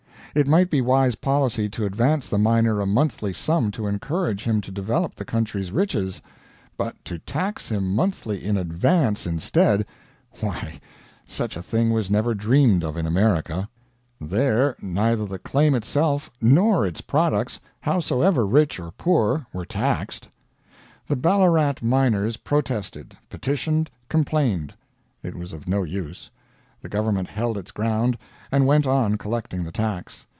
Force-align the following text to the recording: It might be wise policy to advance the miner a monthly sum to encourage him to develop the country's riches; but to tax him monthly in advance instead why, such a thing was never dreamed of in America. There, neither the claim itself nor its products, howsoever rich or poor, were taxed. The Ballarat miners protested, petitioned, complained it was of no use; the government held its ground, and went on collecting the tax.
It 0.33 0.47
might 0.47 0.69
be 0.69 0.79
wise 0.79 1.15
policy 1.15 1.67
to 1.71 1.83
advance 1.83 2.29
the 2.29 2.37
miner 2.37 2.79
a 2.79 2.85
monthly 2.85 3.33
sum 3.33 3.69
to 3.71 3.85
encourage 3.85 4.45
him 4.45 4.61
to 4.61 4.71
develop 4.71 5.13
the 5.13 5.25
country's 5.25 5.73
riches; 5.73 6.21
but 6.77 6.95
to 7.03 7.19
tax 7.19 7.67
him 7.67 7.93
monthly 7.93 8.41
in 8.45 8.55
advance 8.55 9.27
instead 9.27 9.85
why, 10.39 10.79
such 11.27 11.57
a 11.57 11.61
thing 11.61 11.91
was 11.91 12.09
never 12.09 12.33
dreamed 12.33 12.81
of 12.81 12.95
in 12.95 13.05
America. 13.05 13.67
There, 14.21 14.77
neither 14.81 15.25
the 15.25 15.37
claim 15.37 15.75
itself 15.75 16.31
nor 16.41 16.85
its 16.85 17.01
products, 17.01 17.59
howsoever 17.81 18.47
rich 18.47 18.79
or 18.79 18.91
poor, 18.91 19.45
were 19.51 19.65
taxed. 19.65 20.29
The 21.09 21.17
Ballarat 21.17 21.73
miners 21.83 22.37
protested, 22.37 23.17
petitioned, 23.29 23.91
complained 24.07 24.75
it 25.21 25.35
was 25.35 25.51
of 25.51 25.67
no 25.67 25.83
use; 25.83 26.31
the 26.81 26.89
government 26.89 27.27
held 27.27 27.55
its 27.59 27.69
ground, 27.69 28.17
and 28.51 28.65
went 28.65 28.87
on 28.87 29.15
collecting 29.15 29.63
the 29.63 29.71
tax. 29.71 30.25